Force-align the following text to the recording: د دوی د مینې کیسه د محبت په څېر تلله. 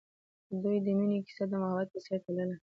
د 0.49 0.51
دوی 0.63 0.77
د 0.85 0.87
مینې 0.97 1.19
کیسه 1.25 1.43
د 1.49 1.53
محبت 1.61 1.87
په 1.93 1.99
څېر 2.05 2.19
تلله. 2.25 2.55